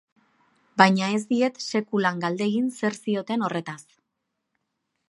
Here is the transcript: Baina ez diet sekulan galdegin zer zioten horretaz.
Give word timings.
Baina 0.81 1.09
ez 1.17 1.19
diet 1.33 1.61
sekulan 1.65 2.25
galdegin 2.25 2.73
zer 2.81 2.99
zioten 3.03 3.47
horretaz. 3.51 3.81